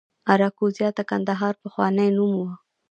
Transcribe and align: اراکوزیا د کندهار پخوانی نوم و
اراکوزیا 0.31 0.89
د 0.97 0.99
کندهار 1.11 1.53
پخوانی 1.61 2.09
نوم 2.17 2.31
و 2.39 2.43